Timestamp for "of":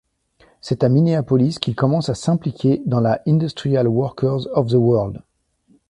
4.57-4.65